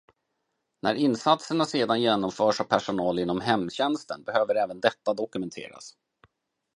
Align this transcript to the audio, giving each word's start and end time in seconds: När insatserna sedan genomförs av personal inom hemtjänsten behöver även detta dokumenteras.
När 0.81 0.95
insatserna 0.95 1.65
sedan 1.65 2.01
genomförs 2.01 2.59
av 2.61 2.63
personal 2.65 3.19
inom 3.19 3.41
hemtjänsten 3.41 4.23
behöver 4.23 4.55
även 4.55 4.79
detta 4.79 5.13
dokumenteras. 5.13 5.95